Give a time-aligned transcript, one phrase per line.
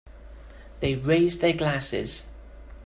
[0.79, 2.23] They raise their glasses.